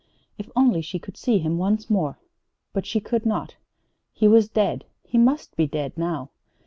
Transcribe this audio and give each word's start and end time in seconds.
If 0.39 0.49
only 0.55 0.81
she 0.81 0.97
could 0.97 1.15
see 1.15 1.37
him 1.37 1.59
once 1.59 1.87
more! 1.87 2.17
But 2.73 2.87
she 2.87 2.99
could 2.99 3.23
not. 3.23 3.57
He 4.11 4.27
was 4.27 4.49
dead. 4.49 4.85
He 5.03 5.19
must 5.19 5.55
be 5.55 5.67
dead, 5.67 5.95
now. 5.95 6.31